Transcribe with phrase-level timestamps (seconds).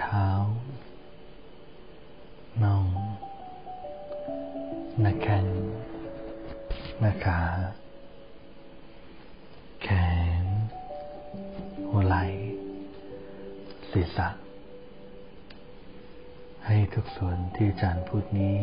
[0.00, 0.28] เท้า
[2.62, 2.86] น่อง
[5.00, 5.46] หน้าแข้ง
[7.00, 7.40] หน้าขา
[9.82, 9.88] แข
[10.42, 10.44] น
[11.90, 12.24] หัวไหล่
[13.90, 14.28] ศีรษะ
[16.66, 18.62] ให้ทุกส่วนที่อาจารย์พูดนี้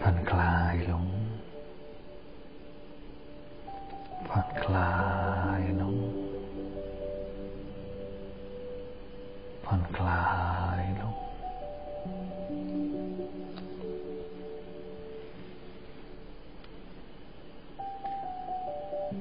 [0.00, 1.06] ผ่อนคลายลง
[4.28, 4.92] ผ่อนคลา
[5.58, 5.99] ยลง
[9.96, 10.24] คลา
[10.80, 11.14] ยลง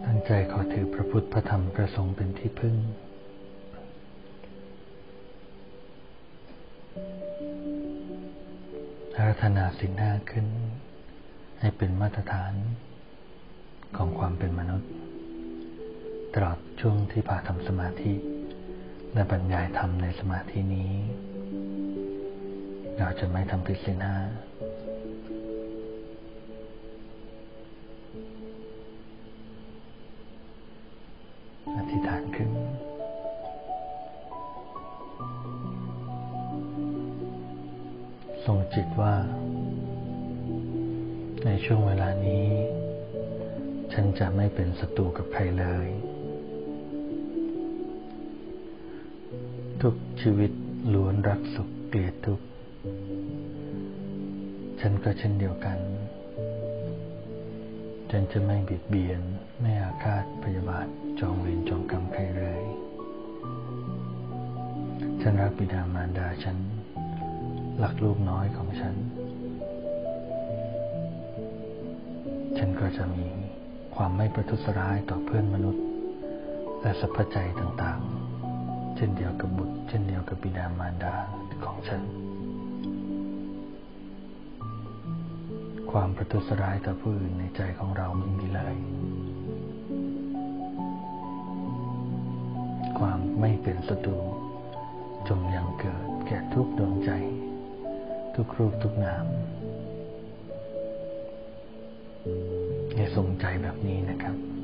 [0.06, 2.76] ตั้งใจขอถือพระพุทธพระธรรมพระสงฆ์เป็นที่พึ่ง
[9.16, 10.48] พัฒนาสิ่งหน้าขึ้น
[11.60, 12.54] ให้เป็นมาตรฐาน
[13.98, 14.92] ของความเป็นมนุษย์
[16.34, 18.14] ตลอดช่วงที่พาทำสมาธิ
[19.14, 20.94] และบรรยายธรรมในสมาธินี้
[22.98, 24.18] เราจะไม่ทำผิดสินห้า
[31.78, 32.52] อธิษฐานขึ้น
[38.46, 39.16] ทรงจิตว่า
[41.46, 42.48] ในช่วงเวลานี้
[43.94, 45.88] ฉันจะไม่เป็นศัตรูกับใครเลย
[50.22, 50.52] ชีวิต
[50.94, 52.46] ล้วนรักสุขเกลียดทุกข์
[54.80, 55.78] ฉันก็เช่นเดียวกัน
[58.12, 59.22] ฉันจะไม่เบียดเบียน
[59.62, 60.88] ไม่อาฆาตพยาบาท
[61.20, 62.64] จองเวรจองกรรมใครเลย
[65.22, 66.58] ฉันรักบิดามารดาฉัน
[67.84, 68.96] รักลูกน้อยของฉัน
[72.58, 73.28] ฉันก็จะมี
[73.96, 75.84] ความไม่ประทุษร้ายต่อเพื่อนมนุษย์
[76.82, 78.19] และสรรพใจต่างๆ
[79.00, 81.16] ช่นเดียวกับบุตร เช่นเดียวกับบิดามารดา
[81.64, 82.02] ของฉัน
[85.92, 88.76] ความประทุษร้ายต่อผู้อื่นในใจของเราไม่มีเลย
[93.00, 94.18] ความไม่เป็นศัตรู
[95.28, 97.12] จงยังเกิดแก่ทุกดวงใจ
[98.36, 99.26] ทุกรูปทุกนาม
[102.96, 104.59] ให้ทรงใจแบบนี้นะครับ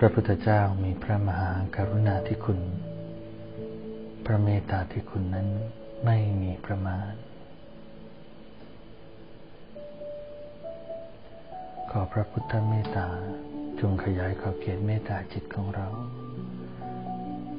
[0.00, 2.60] พระพุทธเจ้ามีพระมหากรุณาธิคุณ
[4.24, 5.48] พระเมตตาธิคุณนั้น
[6.04, 7.12] ไม่มีประมาณ
[11.90, 13.08] ขอพระพุทธเมตตา
[13.80, 15.86] จงขยายขอบเขตเมตตาจิตของเรา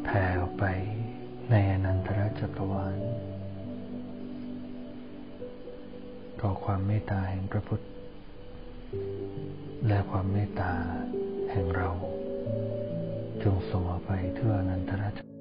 [0.03, 0.65] แผ่ออกไป
[1.49, 2.97] ในอนันตรจักรวาล
[6.39, 7.83] ขอความเมตตาแห่งพระพุทธ
[9.87, 10.73] และความเมตตา
[11.51, 11.89] แห่งเรา
[13.43, 15.36] จงส่งออกไปทั่วอนันทราช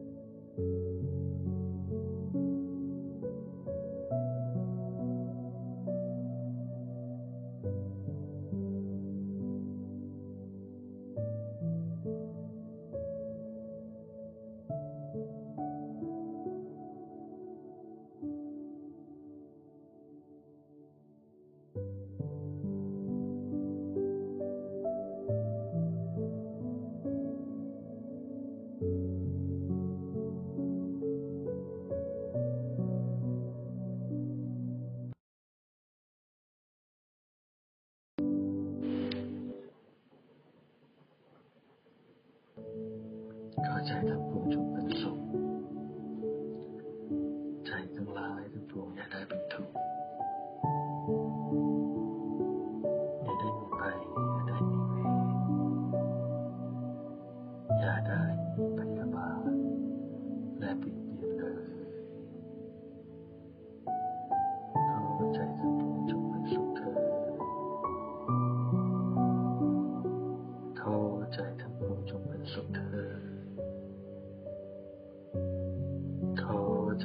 [44.12, 44.35] รข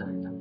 [0.01, 0.40] อ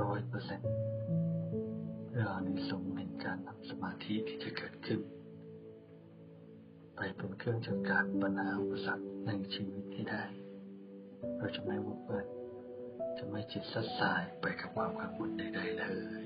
[0.00, 0.72] ร้อยเปอร์เซ็นต์
[2.08, 5.00] เพื่อในสงแห่งการทำสมาธิที่จะเกิดขึ้น
[6.96, 10.24] ไปเป็นเครื่องจัดการปัญหาอุปสรรคในชีวิตที่ได้
[11.38, 12.26] เราจะไม่วุ่นวาย
[13.16, 15.84] จะไม่จิตสัดสายไปกับความกังวลใดๆเล
[16.22, 16.24] ย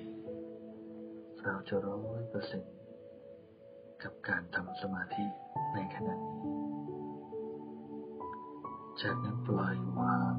[1.45, 2.75] เราจะร้อยเปอร์เซ็นต์
[4.03, 5.25] กับการทำสมาธิ
[5.75, 6.59] ในขณะนี้
[9.01, 10.35] จากนั้นปล่อยวาง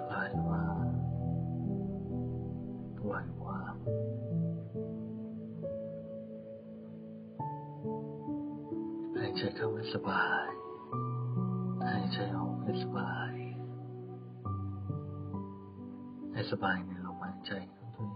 [0.00, 0.89] ปล่อยวาง
[3.10, 3.60] ปล่อยวา
[9.16, 10.48] หายใจเข้าให้สบาย
[11.86, 13.32] หายใจออกให้สบาย
[16.32, 18.14] ให้สบายในลมหายใจของตัวเอง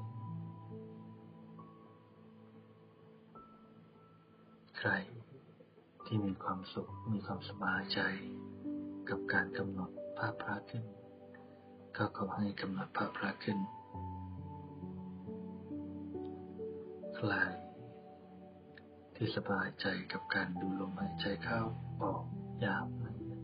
[4.78, 4.90] ใคร
[6.04, 8.00] ที่มีความสุขมีความสบายใจ
[9.08, 10.84] กับการกำหนดภาพพระขึ้น
[11.96, 13.58] ก็ขอให้กำหนดภาพพระขึ้น
[17.26, 17.38] ใคร
[19.14, 21.60] ที่สบายใจกับการดูลมหายใจเข้า
[22.02, 22.24] ออก
[22.60, 23.40] หยาวละเอียด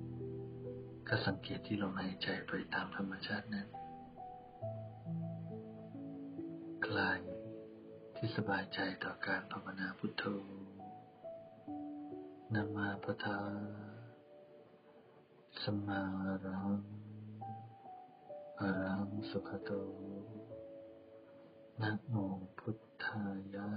[1.09, 3.69] ก็สังเกตที่ลมหายใจไปตามธรรมชาตินั้น
[6.85, 7.01] ใคร
[8.17, 10.25] ที่สบายใจต่อการภาวนาพุทโธ
[12.55, 13.39] นามาปทา
[15.63, 16.03] สมา
[16.45, 16.69] รัง
[18.61, 19.71] อรังสุขโต
[21.81, 22.15] นะโม
[22.61, 23.25] พุทธา
[23.55, 23.69] ยะ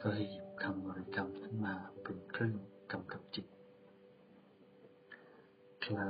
[0.00, 2.54] ก็ให้หยิบคำบริกรรมนั้นมาเป็นเครื่อง
[2.90, 3.46] กำกับจิต
[5.82, 6.00] ใคร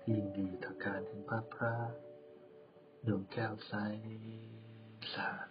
[0.00, 1.74] ที่ยินดีต่อการเห็นภาพพระ
[3.06, 3.72] ดวงแก้วใส
[5.14, 5.48] สะอาด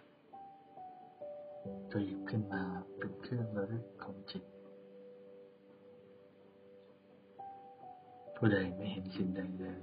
[1.90, 2.64] ก็หยิบขึ้นมา
[2.98, 4.44] เป็นเครื่องระลึกของจิต
[8.36, 9.82] ผู้ใดไม่เห็นสิ่งใดเลย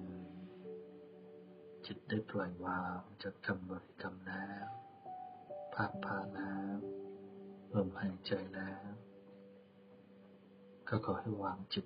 [1.86, 4.81] จิตได้ปล่อยวางจากคำบริกรรมแล้ว
[5.82, 6.78] ภาพพานแล้ว
[7.74, 8.92] ลมหายใจแล้ว
[10.88, 11.86] ก็ขอให้วางจิต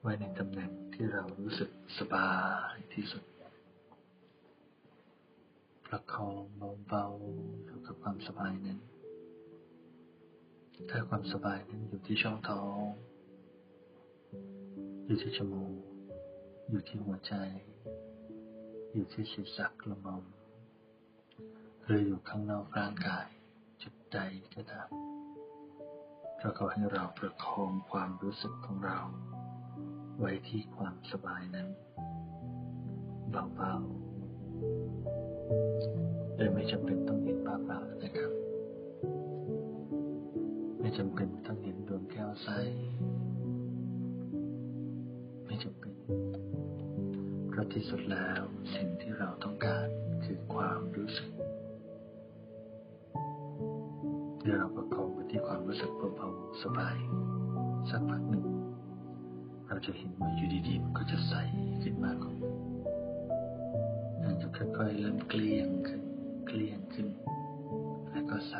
[0.00, 2.32] ไว้ในตำแหน่งที่เรารู้สึกสบา
[2.74, 3.24] ยที่สุด
[5.86, 6.42] ประคอง
[6.88, 8.80] เบาๆอยู่กับความสบายนั้น
[10.90, 12.82] ถ้าความสบายนั้นอยู่ที่ช่องท้อง
[15.04, 15.74] อยู่ที่จมูก
[16.68, 17.34] อยู่ที่หัวใจ
[18.92, 20.24] อยู่ที่ศีรษะกระหม่อม
[21.84, 23.26] หรืออยู่ข้างนอกร่างกาย
[23.82, 24.18] จุดใด
[24.54, 24.88] ก็ตาม
[26.40, 28.98] ก็ขอให้เราประคองความรู้สึกของเรา
[30.18, 31.68] ไว้ที่ความสบายนั้น
[33.30, 33.86] เบาๆ
[36.36, 38.32] โดยไม่จำเป็นต้องเห็นภาพเรานะครับ
[40.80, 42.48] ไม่จำเป็นต้องเห็นดวงแก้วใส
[45.46, 45.94] ไม่จำเป็น
[47.48, 48.42] เพราะที่สุดแล้ว
[48.74, 49.86] สิ่งที่เราต้องการ
[50.24, 51.30] คือความรู้สึก
[54.44, 56.96] เมื่อเราประคองไปที่ความรู้สึกเบาๆสบาย
[57.90, 58.44] สักพักหนึ่ง
[59.66, 61.34] เราจะเห็นว่าอยู่ดีๆมันก็จะใส
[61.82, 62.36] ขึ้นมาของ
[64.22, 66.02] มันจะค่อยๆเริ่มเกลี้ยงขึ้น
[66.46, 67.06] เกลี้ยงขึ้น
[68.10, 68.54] แล้วก็ใส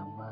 [0.00, 0.30] ามว่า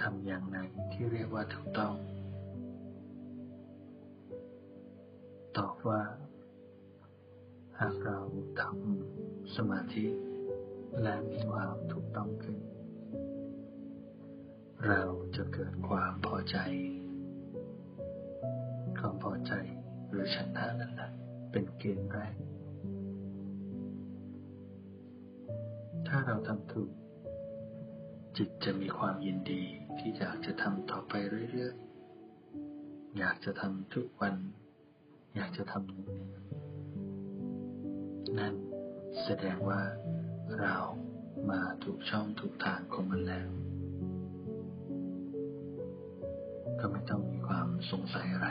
[0.00, 0.58] ทำอย่างไร
[0.92, 1.94] ที่เรียกว่าถูกต้อง
[5.56, 6.02] ตอบว่า
[7.80, 8.18] หากเรา
[8.60, 10.06] ทำสมาธิ
[11.02, 12.58] และมีความถูกต้องขึ้น
[14.86, 15.02] เรา
[15.36, 16.56] จะเกิดความพอใจ
[18.98, 19.52] ความพอใจ
[20.10, 21.10] หรือชนะนั่นแหละ
[21.50, 26.90] เป็นเกณฑ์แรกาเราทำถูก
[28.36, 29.62] จิตจะมีความยินดี
[29.98, 31.12] ที่อยากจะทำต่อไป
[31.50, 34.34] เรื่อยๆ อยากจะทำทุกวัน
[35.36, 35.82] อยากจะทำ
[38.38, 38.54] นั่น
[39.24, 39.80] แสดงว่า
[40.60, 40.76] เรา
[41.50, 43.48] มาถูกช่องถูกทางของมันแล้ว
[46.80, 48.48] ก็ไม่ต้องมีความสงสัยอะไร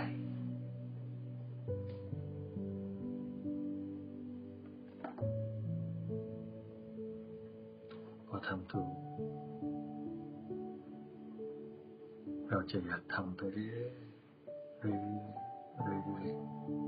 [8.48, 8.96] ทำถูก
[12.50, 13.92] เราจะอยากทำไปเรื่อย
[14.80, 15.00] เรื่อย
[15.86, 16.85] เรื่อย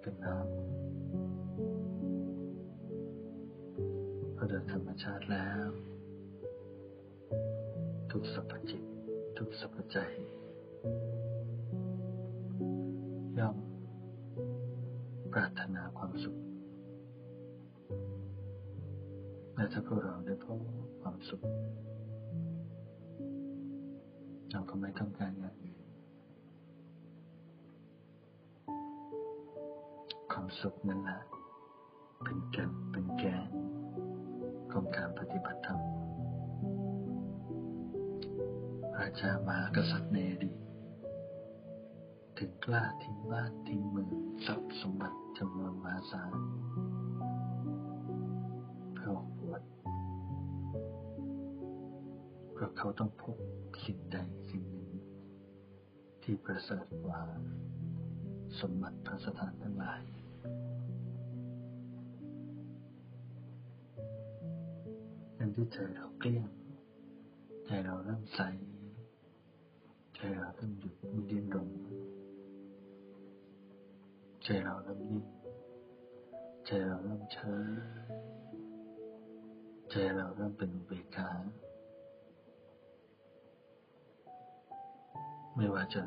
[0.00, 0.50] ำสมาธิเป็นน้ำ
[4.34, 5.68] เพราะโดยธรรมชาติแล้ว
[8.10, 8.82] ทุกสรรพจิต
[9.38, 9.98] ทุกสรรพใจ
[13.38, 13.56] ย่อม
[15.32, 16.36] ปรารถนาความสุข
[19.54, 20.58] และถ้าพวกเราได้พบ
[21.02, 21.42] ความสุข
[24.50, 25.69] เราก็ไม่ต้องการอย่างอื่น
[30.58, 31.20] สุขนั่นแหละ
[32.22, 33.48] เป็นแก่นเป็นแกน
[34.72, 35.80] ของการปฏิบัติธรรม
[38.98, 40.58] ราชามากษัตริย์ในอดีต
[42.38, 44.10] ถึงกล้าทิ้งบ้านทิ้งเมือง
[44.46, 46.32] ทรัพย์สมบัติจำนวนมหาศาล
[48.94, 49.62] เพื่อออกบวช
[52.52, 53.36] เพราะเขาต้องพบ
[53.84, 54.18] สิ่งใด
[54.50, 54.90] สิ่งหนึ่ง
[56.22, 57.20] ที่ประเสริฐกว่า
[58.60, 60.02] สมบัติพระสถานทั้งหลาย
[65.60, 66.50] ที่ใจเราเกลี้ยง
[67.64, 68.40] ใจเราเริ่มใส
[70.14, 71.68] ใจเราเริ่มหยุดไม่ดิ้นรน
[74.42, 75.24] ใจเราเริ่มนิ่ง
[76.64, 77.68] ใจเราเริ่มเฉย
[79.90, 81.30] ใจเราเริ่มเป็นอุเบกขา
[85.54, 86.02] ไม่ว่าจะ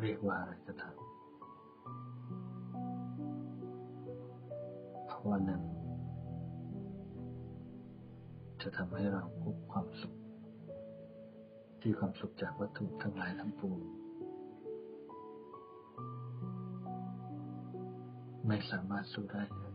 [0.00, 0.96] เรียกว่าอะไรก็ตาม
[5.06, 5.77] เพราะว่านั้น
[8.62, 10.14] จะทำให้เราพบความสุข
[11.80, 13.80] ที่ความสุขจากวัตถุทั้งหลายทั้งปวง
[18.46, 19.74] ไม่สามารถสู้ได้เลย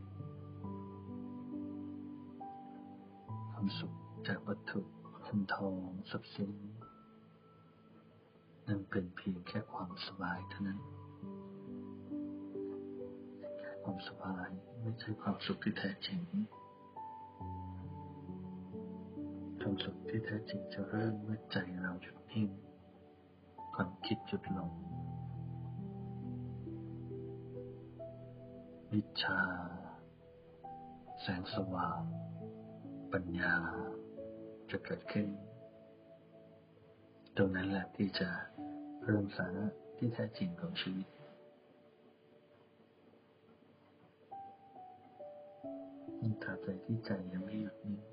[3.51, 3.93] ความสุข
[4.27, 4.81] จากวัตถุ
[5.21, 5.75] เงินทอง
[6.11, 6.51] ทรัพย์สิน
[8.67, 10.79] นั่นเป็นเพียงแค่ความสบายเท่านั้น
[13.59, 14.49] แค่ความสบาย
[14.81, 16.19] ไม่ใช่ความสุขที่แท้จริง
[20.15, 22.47] ที่แท้จริงจะเริ่มเมื่อใจเราหยุดนิ่ง
[23.75, 24.71] ความคิดหยุดลง
[28.91, 29.39] วิชา
[31.21, 32.01] แสงสว่าง
[33.13, 33.55] ปัญญา
[34.71, 35.27] จะเกิดขึ้น
[37.35, 38.29] ตรงนั้นแหละที่จะ
[39.03, 39.65] เริ่มสาระ
[39.97, 41.07] ที่แท้จริงของชีวิต
[46.19, 48.12] มันตราบใดที่ใจยังไม่หยุดนิ่ง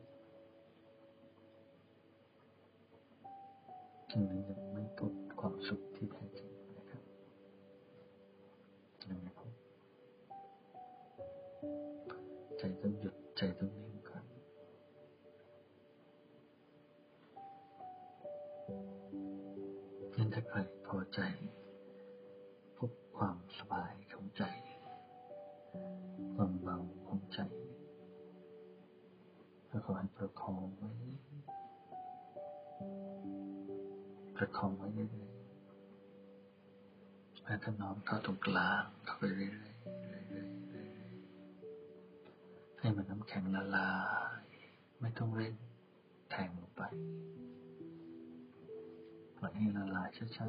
[4.11, 7.03] จึงนั้นยังไม่พบความสุขที่แท้จริงนะครับ
[9.11, 9.53] ยังไม่พบ
[12.59, 14.25] ใจต้องหยุดใจต้องนิ่งก่อน
[20.17, 21.21] นั่นถ้าใครพอใจ
[37.61, 39.55] ๆแล้วก็น้อมเข้าตรงกลางเข้าไปเรื่อยๆ
[40.29, 43.93] เรื่อยๆให้มันน้ำแข็งละลา
[44.43, 44.45] ย
[45.01, 45.55] ไม่ต้องเร่ง
[46.31, 46.83] แทงลงไป
[49.37, 50.49] ปล่อยให้ละลายช้า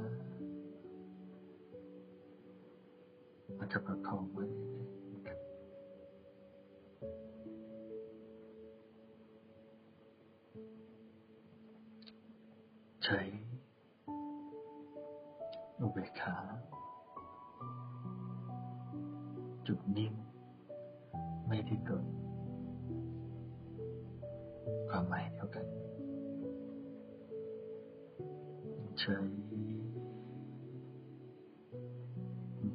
[2.80, 4.46] ๆมันจะประคองไว้
[13.04, 13.20] ใช้
[15.80, 16.38] อุเบกขา
[19.68, 20.14] จุดนิ่ง
[21.46, 22.06] ไม่ที่เกิด
[24.90, 25.66] ความหมายเดียวกัน
[29.00, 29.16] ใช้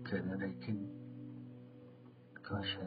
[0.06, 0.78] เกิดอะไรขึ้น
[2.48, 2.86] ก็ใช้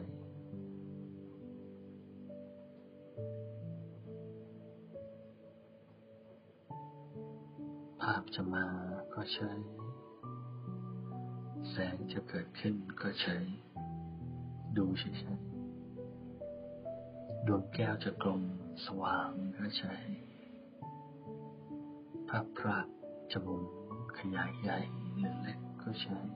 [8.00, 8.66] ภาพจะมา
[9.14, 9.50] ก็ใช้
[11.70, 13.36] แสงจะเกิดขึ้นก็ใช้
[14.76, 15.04] ดูเฉ
[15.36, 15.46] ยๆ
[17.46, 18.42] ดวงแก้วจะกลม
[18.84, 20.06] สว่างก็เฉย
[22.28, 22.78] ภาพพระ
[23.30, 23.62] จะมุน
[24.18, 24.78] ขยายใหญ่
[25.18, 26.26] หรือเล็กก็เฉย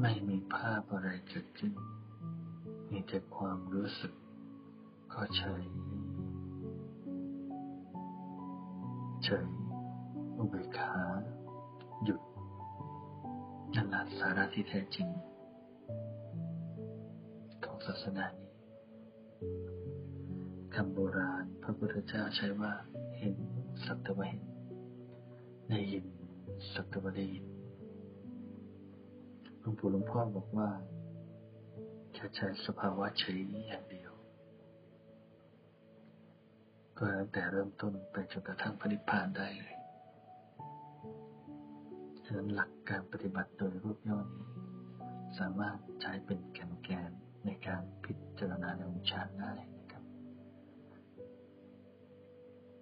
[0.00, 1.72] ไม่มีภาพอะไรเกิดขึ้น
[2.90, 4.12] มีแต่ความรู้สึก
[5.12, 5.64] ก็เฉย
[9.24, 9.46] เฉย
[10.36, 10.96] อุเบกขา
[13.76, 15.08] นั่นแหละสาระที่แท้จริง
[17.64, 18.50] ของศาสนานี้
[20.74, 22.72] คำโบราณพระพุทธเจ้าใช้ว่า
[23.18, 23.36] เห็น
[23.86, 24.42] สัตวเห็น
[25.70, 26.04] ได้ยิน
[26.72, 27.46] สัตวได้ยิน
[29.60, 30.68] หลวงปู่หลวงพ่อบอกว่า
[32.12, 34.12] แค่ใช้สภาวะเฉยอย่างเดียว
[36.98, 39.75] ก็ตั้งแต่เริ่มต้นไปจนกระทั่งปณิพานได้เลย
[42.36, 44.46] นั้นหลักการปฏิบัติโดยรูปย่อนี้
[45.38, 47.10] สามารถใช้เป็นแกนแกน
[47.44, 50.04] ในการพิจารณาในองค์ฌานได้นะครับ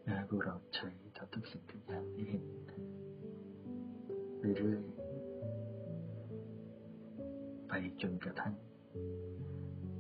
[0.07, 2.45] นะพวกเราใช้ต่อทุกสิ่งทุกอย่างที่เห็น
[4.59, 8.55] เรื่อยๆไปจนกระทั่ง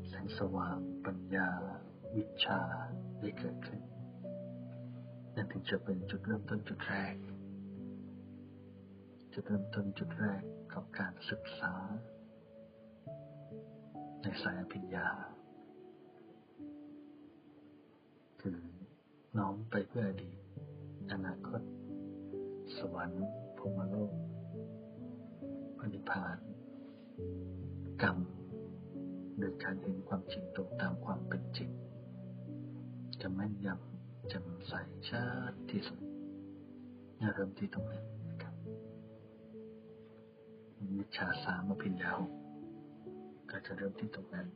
[0.08, 1.48] แสงสว่างปัญญา
[2.16, 2.60] วิชา
[3.20, 3.80] ได้เกิดขึ้น
[5.34, 7.14] นั่นถึงจะเป็นจุดเริ่มต้นจุดแรก
[9.36, 10.42] จุดเริ่มต้นจุดแรก
[10.72, 11.74] ของการศึกษา
[14.22, 15.08] ในสายอภิญญา
[18.40, 18.58] คือ
[19.38, 20.38] น้อมไปเพื่ออดีต
[21.12, 21.60] อนาคต
[22.76, 23.26] สวรรค์
[23.58, 24.14] พรมโลก
[25.78, 26.38] พนิพพาน
[28.02, 28.18] กรรม
[29.38, 31.70] โดยการเห็นความจริงตรงตามความเป็นจริง
[33.20, 34.72] จะแม่นยำจำใส
[35.08, 36.00] ชัดที่สุด
[37.34, 38.13] เริ่มที่ตรงนั้น
[40.98, 42.32] วิชาสามอภิญญาหก
[43.50, 44.48] ก็จะเริ่มที่ตรงนั้น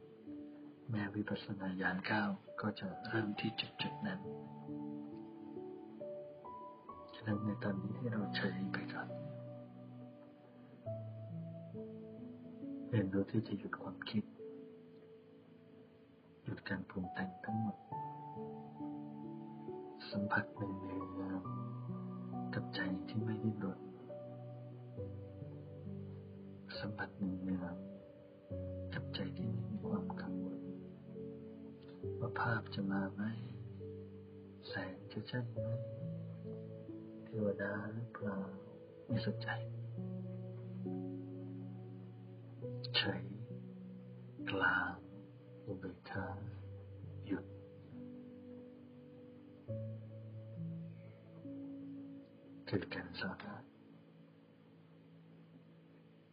[0.90, 2.24] แม้วิปัสสนาญาณเก้า
[2.60, 4.20] ก็จะเริ่มที่จุดจุดนั้น
[7.14, 9.08] ฉะนั้นในตอนนี้ให้เราเฉยไปก่อน
[12.88, 14.24] เรียนรู้ที่จะหยุดความคิด
[16.42, 17.76] หยุดการปรุงแต่งทั้งหมด
[20.10, 21.42] สัมผัสหนึ่งเนือง
[22.54, 23.77] กับใจที่ไม่ดิ้นรน
[26.98, 27.74] ผัสหนึ่งเนือง
[28.92, 30.60] กับใจที่ไม่มีความกังวล
[32.18, 33.22] ว่าภาพจะมาไหม
[34.68, 35.68] แสงจะใช่ไหม
[37.24, 38.38] เทวดาหรือเปล่า
[39.06, 39.48] ไม่สนใจ
[42.96, 43.22] เฉย
[44.50, 44.94] กลาง
[45.64, 46.26] อุเบกขา
[47.26, 47.44] หยุด
[52.68, 53.56] คือการสาระ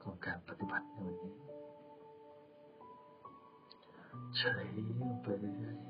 [0.03, 1.33] ของการป ฏิบัติในวันนี้
[4.37, 4.65] เฉย
[5.21, 5.85] ไปเรื่อยๆ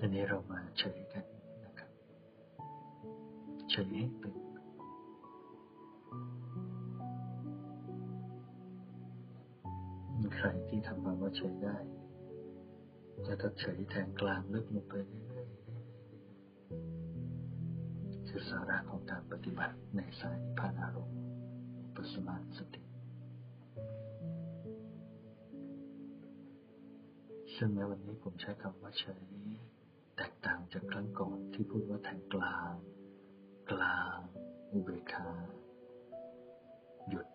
[0.00, 1.24] อันนี้เรามาเฉยกัน
[1.64, 1.90] นะครับ
[3.70, 4.34] เฉยให้เป็น
[10.36, 11.76] ใครที่ทำความว่าเฉยได้
[13.26, 15.31] จะต้องเฉยแทงกลางลึกลงไปเรื่อย
[18.34, 21.18] คือสาระของการปฏิบัติในสายพานอารมณ์
[21.94, 22.82] ปัสมาสติ
[27.54, 29.24] ซึ่งในวันนี้ผมใช้คำว่าเฉย
[30.16, 32.74] แตกต่างจากครั้งก่อนที่พูดว่าแทงกลาง
[33.70, 34.18] กลาง
[34.72, 35.28] อุเบกขา
[37.08, 37.26] หยุด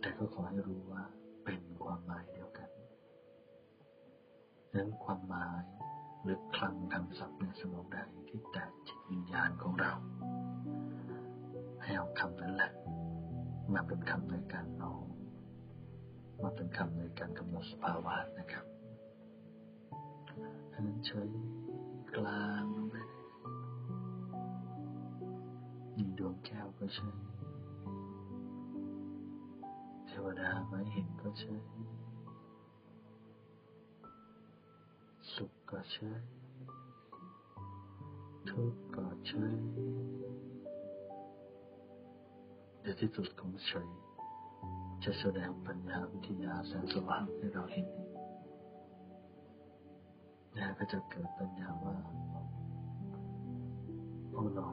[0.00, 1.04] แต่ก็ขอให้รู้ว่า
[1.44, 2.68] เป็นความหมายเดียวกัน
[4.74, 5.77] นั้นความหมาย
[6.22, 9.92] หรือคลังทางศัพท์ในสมองใดที่แตกจิตวิญญาณของเรา
[11.82, 12.72] ให้เอาคำนั้นแหละ
[13.72, 15.06] มาเป็นคำในการน้อม
[16.42, 18.64] มาเป็นคำในการกำหนดสภาวะนะครับ
[20.72, 21.28] อันนั้นเฉย
[22.16, 22.94] กลางไป
[25.96, 27.08] มีดวงแก้วก็ใช่
[30.06, 31.54] เทวดาไม่เห็นก็ใช่
[35.38, 36.10] สุขก็ใช่
[38.48, 39.46] ทุกข์ก็ใช่
[42.80, 43.88] เดี๋ยวที่สุดของเฉย
[45.04, 47.88] จะแสดงปัญญาวิทยาแสงสว่างให้เราเห็น
[50.54, 51.96] แล้วก็จะเกิดปัญญาว่า
[54.32, 54.68] โอ้หนอ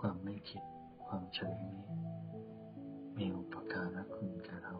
[0.00, 0.62] ความไม่คิด
[1.06, 1.80] ความเฉยนี้
[3.16, 4.74] มีอุปการะคุณแก่เรา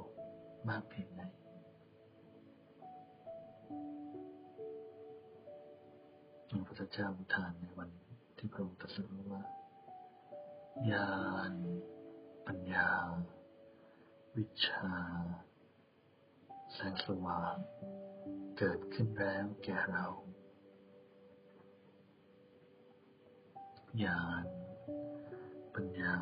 [0.68, 1.22] มากเพียงไหน
[6.50, 7.90] พระพุทธเจ้าอุทานในวัน
[8.36, 9.42] ที่พระองค์ตรัสรู้ว่า
[10.90, 11.10] ญา
[11.50, 11.52] ณ
[12.46, 12.90] ปัญญา
[14.36, 14.90] วิชา
[16.74, 17.56] แสงสว่าง
[18.58, 20.06] เกิดขึ้นแล้วแก่เรา
[24.04, 24.44] ญาณ
[25.74, 26.16] ปัญญา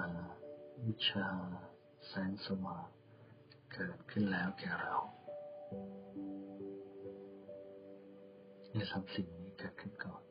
[0.87, 1.29] วิชา
[2.09, 2.89] แสงสว่าง
[3.73, 4.97] เกิดขึ้นแล้วแก่เรา
[8.73, 10.23] ในสามสิ่ง เกิดขึ้นก่อน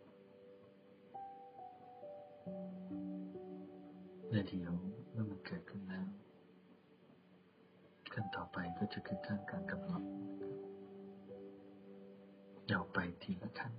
[4.32, 4.74] และเดี๋ยว
[5.12, 6.08] เมื่อมันเกิดขึ้นแล้ว
[8.14, 10.04] ขั้นต่อไปก็จะคือขั้นการกำหนด
[12.70, 13.74] เราไปทีละขั้น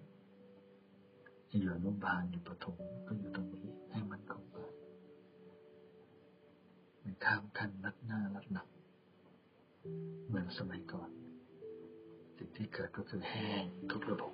[1.61, 4.59] อยู่อนุบาลอยู่ประถมก็อยู่ตรงนี้ให้มันคงไป
[7.01, 8.69] ไม่ข้ามขั้นลัดหน้าลัดหลัง
[10.27, 11.11] เหมือนสมัยก่อน
[12.37, 14.33] สิ่งที่เกิดก็คือแห้งทุกระบบ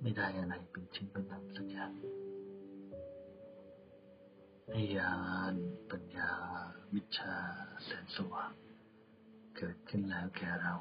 [0.00, 1.92] ไม่ได้อะไรเป็นชิ้นเป็นอันสักอย่าง
[4.70, 5.14] ให้ญา
[5.52, 5.54] ณ
[5.90, 6.32] ปัญญา
[6.94, 7.36] วิชา
[7.84, 8.52] แสนสว่าง
[9.56, 10.74] เกิดขึ้นแล้วแก่เรา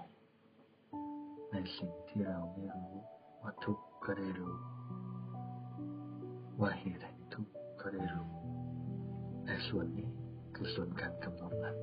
[1.52, 2.94] ในสิ่งที่เราไม่รู้
[3.42, 4.56] ว่าทุกข์ก็ได้รู้
[6.60, 8.30] ว่าเหตุแห่งทุกข์ก็ได้รู้
[9.44, 10.10] แต่ส่วนนี้
[10.56, 11.74] คือส่วนการกำหนดละ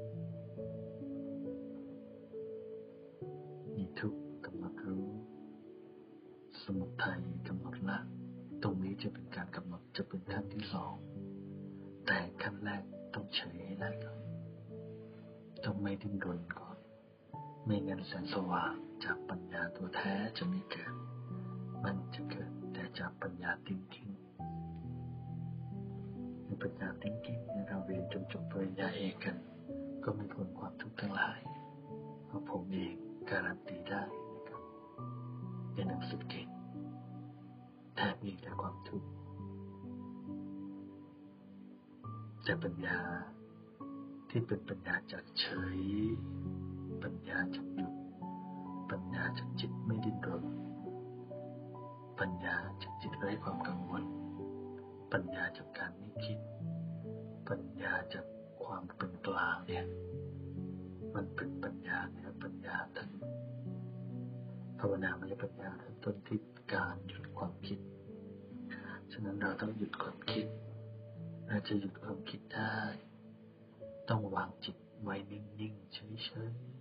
[3.75, 5.07] มีทุกข์กำหนดรู้
[6.67, 7.99] สมุทัยกำหนดละ
[8.63, 10.95] ตรงนี้จะเป็นการกำหนดจะเป็นขั้นที่สอง
[12.07, 12.83] แต่ขั้นแรก
[13.15, 14.21] ต้องเฉยให้ได้ก่อน
[15.65, 16.77] ต้องไม่ดิ้นรนก่อน
[17.65, 18.75] ไม่งั้นแสงสว่าง
[19.05, 20.95] จากปัญญาตัวแท้จะไม่เกิด
[21.85, 24.11] มันจะเกิดแต่จากปัญญาติ้งทิ้ง
[26.45, 29.37] ในปัญญาติ้งทิ้งเราเรียนจนจบปริญญาเอกกัน
[30.05, 31.41] ก็ไม่พ้นความทุกข์ทั้งหลาย
[32.27, 32.95] เพราะผมเอง
[33.31, 34.03] การันตีได้
[34.35, 34.63] นะครับ
[35.75, 36.46] ในหนังสือเก่ง
[37.97, 39.09] แทบมีแต่ความทุกข์
[42.45, 42.99] แต่ปัญญา
[44.31, 45.47] ที่เป็นปัญญาจากเฉ
[45.79, 45.81] ย
[47.03, 47.93] ปัญญาจากหยุด
[48.91, 50.45] ปัญญาจากจิตไม่ดิ้นรน
[52.21, 54.05] ปัญญาจากจิตไร้ความกังวล
[55.13, 56.39] ปัญญาจากการไม่คิด
[57.49, 58.27] ปัญญาจาก
[58.65, 59.87] ความเป็นกลางเนี่ย
[61.15, 63.11] มันเป็นปัญญาเนี่ยปัญญาทั้ง
[64.81, 66.41] ภาวนาไม่ใช่ปัญญาทั้งต้นที่
[66.73, 67.79] การหยุด ความคิด
[69.13, 70.47] ฉะนั้นเราต้องหยุดความคิด
[71.47, 72.77] เราจะหยุดความคิดได้
[74.09, 76.77] ต้องวางจิตไว้นิ่งๆเฉยๆ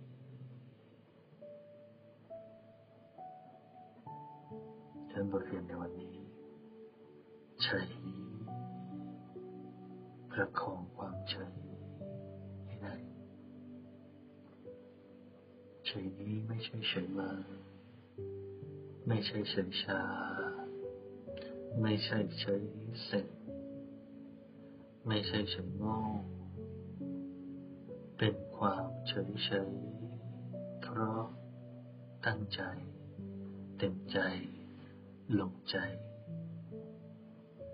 [5.10, 6.16] ท่านบทเรียนในวันนี้
[7.62, 7.88] เฉย
[10.30, 11.56] ประคองความเฉย
[12.64, 12.94] ให้ได้
[15.86, 17.30] เฉยนี้ไม่ใช่เฉยมา
[19.08, 20.00] ไม่ใช่เฉยชา
[21.80, 22.64] ไม่ใช่เฉย
[23.04, 23.26] เสร็จ
[25.06, 25.98] ไม่ใช่เฉยโง่
[28.18, 29.72] เป็นความเฉยเฉย
[30.80, 31.24] เพราะ
[32.26, 32.60] ตั้งใจ
[33.78, 34.18] เต็มใจ
[35.38, 35.76] ลงใจ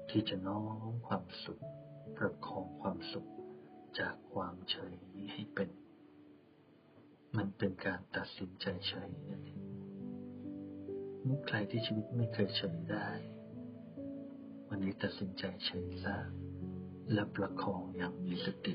[0.09, 1.61] ที่จะน้อมความสุข
[2.17, 3.29] ประคองความสุข
[3.99, 4.95] จากความเฉย
[5.33, 5.71] ให้เป็น
[7.37, 9.52] มันเป็นการตัดสินใจเฉยนั่นเอง
[11.47, 13.09] ใครที่ชีวิตไม่เคยเฉยได้
[14.69, 16.17] วันนี้ตัดสินใจเฉยซะ
[17.13, 18.75] และประคองอย่างมีสติ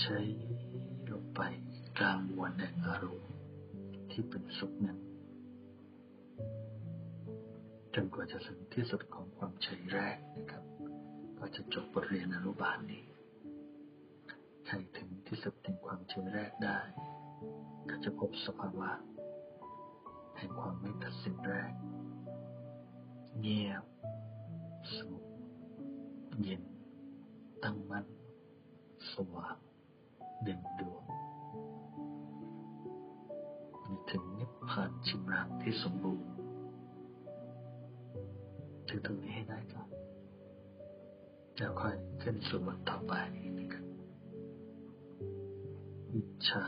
[0.00, 0.18] ใช้
[1.12, 1.40] ลงไป
[1.98, 3.32] กลางวันแห่งอารมณ์
[4.10, 4.98] ที่เป็นสุขนั้น
[7.94, 10.64] จนกว่าจะถึงที่สุดของความเฉยแรกนะครับ
[11.38, 13.04] ก็จะจบบทเรียนอนุบาลนี้
[14.66, 16.80] ใครถึงที่สุดแห่งความเฉยแรกได้
[17.90, 18.90] ก็จะพบสภาวะ
[20.38, 21.72] แห่งความไม่ตัดสินแรก
[23.40, 23.84] เงียบ
[24.96, 25.24] สงบ
[26.42, 26.62] เย็น
[27.62, 28.06] ตั้งมั่น
[29.12, 29.56] สว่าง
[30.42, 31.02] เด่นดวง
[33.84, 36.30] มีถึงนิพพานชิมรังที่สมบูรณ์
[38.88, 39.88] ถึงตรงนี้ให้ได้ก่อน
[41.56, 43.12] แล้วค่อยขึ้นสู่บทต่อไป
[43.58, 43.84] นะครับ
[46.12, 46.64] วิชา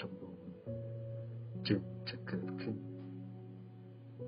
[0.00, 0.46] สมบูรณ์
[1.68, 2.76] จึงจะเกิดขึ้น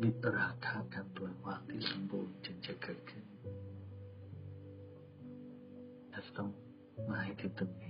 [0.02, 3.24] มิตราคาการปล่อยวางที่สมบูรณ์จึงจะเกิดขึ้น
[6.11, 6.48] เราต้อง
[7.09, 7.89] มาให้ถึงตรงนี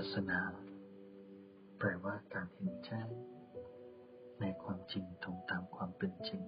[0.00, 0.40] ปัสสนา
[1.78, 3.08] แปลว่าการเห็นแจ้ง
[4.40, 6.42] ในความจริงตรงตามความเป็นจริง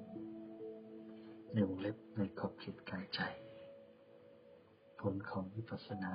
[1.52, 3.20] ในวงเล็บในขอบเขตกายใจ
[5.00, 6.14] ผลของวิปัสสนา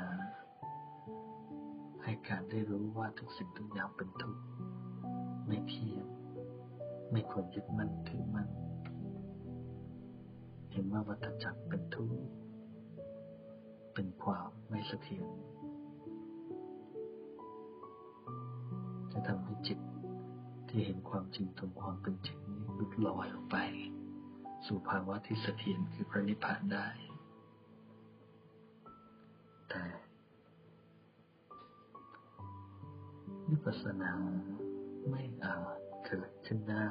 [2.03, 4.43] ให้การได้รู้ว่าทุกสิ่งทุกอย่างเป็นทุกข์
[5.47, 6.07] ไม่เที่ยง
[7.11, 8.49] ไม่ควรยึดมั่นถือมั่น
[10.71, 12.19] เห็นว่าวัฏจักรเป็นทุกข์
[13.93, 15.52] เป็นความไม่เสถียร
[19.27, 19.79] ทำให้จิต
[20.67, 23.57] ที่เห็นความจริงตรงความเป็นจริงนี้หลุดลอยออกไป
[24.65, 26.87] สู่ภาวะที่เสถียรคือพระนิพพานได้
[29.69, 29.83] แต่
[33.49, 34.11] วิปัสสนา
[35.09, 36.87] ไม่อาจเกิดขึ้นได้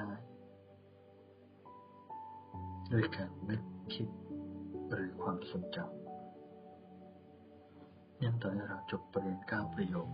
[2.93, 3.63] ด้วยการนึก
[3.95, 4.09] คิด
[4.91, 6.03] หรือความทรงจำ
[8.25, 10.09] ยังต่อให้เราจบปรริญญาเก้าประโยค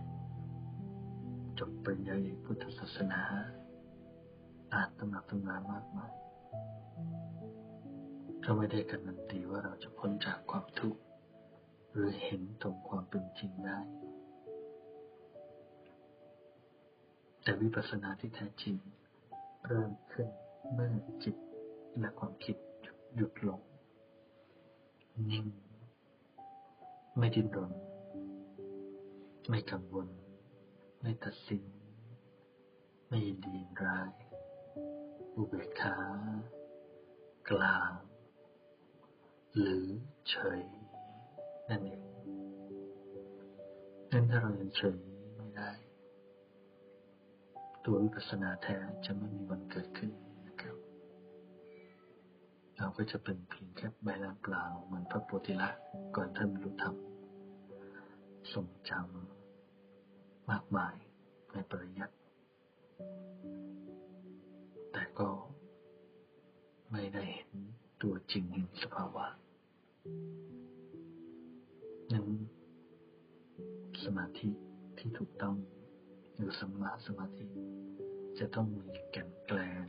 [1.59, 3.21] จบปริญญาเอกพุทธศาสนา
[4.73, 6.11] อ่านตำนักตำนานมากมาย
[8.43, 10.99] ก็ไม่ได้การันตีว่าเราจะพ้นจากความทุกข์
[11.91, 13.79] หรือเห็นตรงความเป็นจริงได้
[17.43, 18.75] แต่วิปัสสนาที่แท้จริง
[19.67, 20.27] เริ่มขึ้น
[20.73, 20.93] เมื่อ
[21.23, 21.35] จิต
[21.99, 22.55] และความคิด
[23.15, 23.61] หยุดลง
[25.29, 25.45] นิ่ง
[27.17, 27.71] ไม่ดิ้นรน
[29.49, 30.07] ไม่กังวล
[31.01, 31.63] ไม่ตัดสิน
[33.07, 34.11] ไม่ยินดีร้าย
[35.35, 35.97] อุเบกขา
[37.49, 37.91] กลาง
[39.57, 39.87] หรือ
[40.29, 40.61] เฉย
[41.69, 42.03] นั่นเอง
[44.11, 44.99] นั้นถ้าเรายังเฉย
[45.35, 45.71] ไม่ได้
[47.85, 50.11] ตัววิปัสสนาแท้จะไม่มีวันเกิดขึ้น
[50.47, 50.75] นะครับ
[52.77, 55.69] เราก็จะเป็นเพียงแค่ใบลานเปล่าเหมือนพระโพธิละ
[56.15, 56.95] ก่อนท่านรู้ธรรม
[58.53, 59.38] ทรงจำ
[60.51, 60.95] มากมาย
[61.51, 62.15] ในปริยัติ
[64.91, 65.29] แต่ก็
[66.91, 67.49] ไม่ได้เห็น
[68.01, 69.25] ตัวจริงแห่งสภาวะ
[72.13, 72.27] นั้น
[74.03, 74.49] สมาธิ
[74.97, 75.55] ที่ถูกต้อง
[76.35, 77.47] หรือสมาสมาธิ
[78.39, 79.85] จะต้องมีแก่นแกลง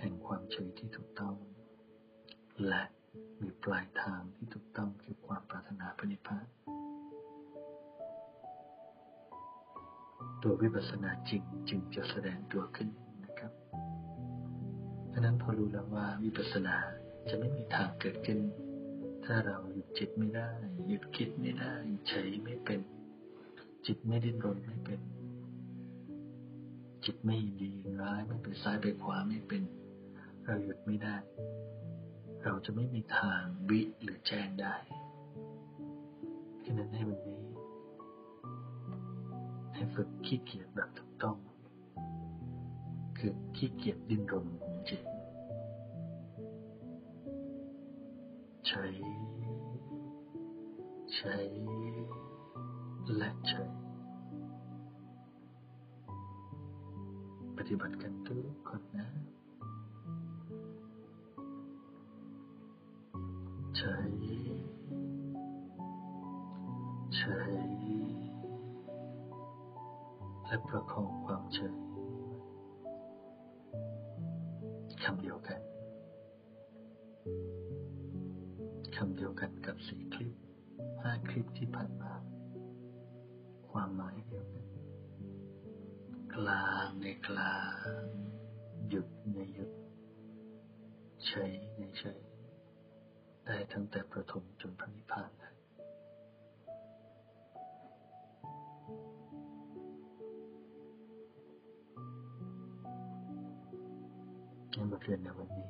[0.00, 1.36] แห่งความเฉยที่ถูกต้อง
[2.68, 2.82] และ
[3.40, 4.45] มีปลายทางที่
[10.48, 12.88] ตัววิปัสสนาจริงจึงจะแสดงตัวขึ้น
[13.24, 13.52] นะครับ
[15.12, 16.76] ดังนั้นพอรู้แล้วว่าวิปัสสนา
[17.28, 18.38] จะไม่มีทางเกิดขึ้น
[19.24, 20.50] ถ้าเราหยุดจิตไม่ได้
[20.88, 21.72] หยุดคิดไม่ได้
[22.08, 22.80] เฉยไม่เป็น
[23.86, 25.00] จิตไม่ดิ้นรนไม่เป็น
[27.04, 29.62] จิตไม่ดีร้ายไม่เป็นซ้ายไปขวาไม่เป็น
[30.44, 31.16] เราหยุดไม่ได้
[32.42, 34.74] เราจะไม่มีทางวิหรือแจ้งได้
[36.64, 37.45] ฉะนั้นให้วันนี้
[39.76, 41.36] ให้ฝึกขี้เกียจแบบถูกต้อง
[43.18, 44.46] คือขี้เกียจดิ้นรน
[44.88, 45.02] จิต
[48.66, 48.84] ใช้
[51.14, 51.34] ใช้
[53.16, 53.62] และใช้
[57.56, 59.08] ปฏิบัติกันทุกคนนะ
[63.76, 64.25] ใช้
[70.56, 71.74] และประคองความเฉย
[75.04, 75.60] คำเดียวกัน
[78.96, 80.34] คำเดียวกันกับสี่คลิป
[81.02, 82.12] ห้าคลิปที่ผ่านมา
[83.70, 84.66] ความหมายเดียวกัน
[86.34, 87.58] กลางในกลา
[88.00, 88.04] ง
[88.88, 89.70] หยุดในหยุด
[91.26, 92.20] เฉยในเฉย
[93.46, 95.35] ได้ทั้งแต่ประถมจนพระนิพพาน
[105.06, 105.66] เลยบทเรียนในวันนี้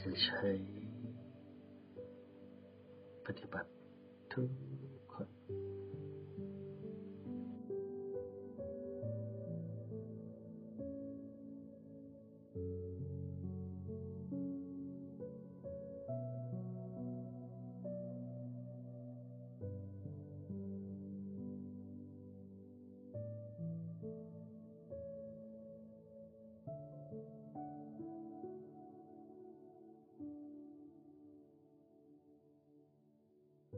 [0.00, 0.48] จะใช้
[3.26, 3.68] ปฏิบัติ
[4.32, 4.50] ทุก